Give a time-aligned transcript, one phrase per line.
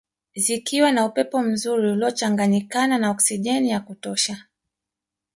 [0.35, 4.45] Zikiwa na upepo mzuri uliochanganyikana na okisijeni ya kutosha